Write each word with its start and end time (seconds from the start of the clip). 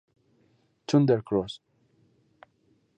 Thunder 0.87 1.21
Cross 1.21 1.61